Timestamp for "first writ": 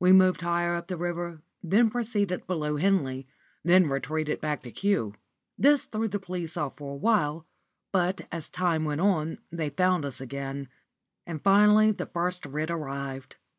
12.06-12.70